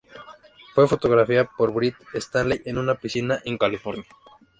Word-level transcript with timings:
Fue 0.73 0.87
fotografiada 0.87 1.47
por 1.55 1.71
Brett 1.71 1.93
Stanley 2.15 2.63
en 2.65 2.79
una 2.79 2.95
piscina 2.95 3.39
en 3.45 3.59
California. 3.59 4.03